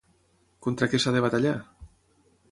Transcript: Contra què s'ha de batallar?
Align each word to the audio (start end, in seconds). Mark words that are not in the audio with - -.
Contra 0.67 0.87
què 0.93 0.99
s'ha 1.03 1.13
de 1.15 1.21
batallar? 1.25 1.53